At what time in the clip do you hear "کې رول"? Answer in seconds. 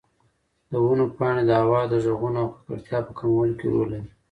3.59-3.87